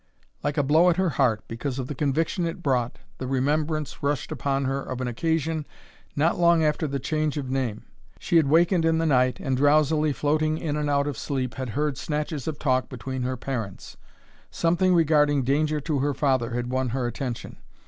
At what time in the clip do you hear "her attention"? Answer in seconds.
16.89-17.57